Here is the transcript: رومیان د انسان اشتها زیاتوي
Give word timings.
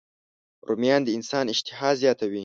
رومیان 0.67 1.01
د 1.03 1.09
انسان 1.17 1.45
اشتها 1.53 1.89
زیاتوي 2.01 2.39